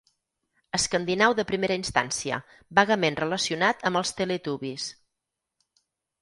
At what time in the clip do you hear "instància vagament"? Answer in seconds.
1.79-3.19